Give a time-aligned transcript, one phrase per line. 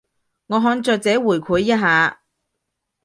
[0.03, 0.07] 我向作
[0.97, 2.21] 者回饋一下